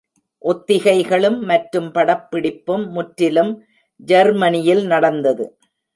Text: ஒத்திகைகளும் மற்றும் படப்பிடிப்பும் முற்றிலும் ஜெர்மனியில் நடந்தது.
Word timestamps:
ஒத்திகைகளும் 0.43 1.37
மற்றும் 1.41 1.89
படப்பிடிப்பும் 1.91 2.85
முற்றிலும் 2.89 3.51
ஜெர்மனியில் 3.99 4.83
நடந்தது. 4.85 5.45